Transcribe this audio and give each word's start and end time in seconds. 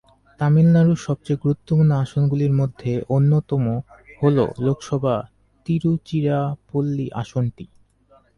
তামিলনাড়ুর 0.39 0.99
সবচেয়ে 1.07 1.41
গুরুত্বপূর্ণ 1.43 1.91
আসনগুলির 2.03 2.53
মধ্যে 2.61 2.91
অন্যতম 3.09 3.63
হল 4.21 4.37
লোকসভা 4.65 5.15
তিরুচিরাপল্লী 5.65 7.07
আসনটি। 7.21 7.65